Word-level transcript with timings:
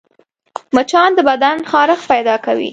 مچان 0.75 1.09
د 1.15 1.19
بدن 1.29 1.57
خارښت 1.71 2.03
پیدا 2.11 2.35
کوي 2.45 2.69